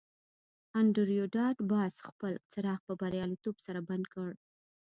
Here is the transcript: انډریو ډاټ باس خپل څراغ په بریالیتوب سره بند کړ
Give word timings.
انډریو 0.79 1.25
ډاټ 1.35 1.57
باس 1.71 1.93
خپل 2.07 2.33
څراغ 2.51 2.79
په 2.87 2.93
بریالیتوب 3.01 3.55
سره 3.65 3.79
بند 3.89 4.05
کړ 4.13 4.29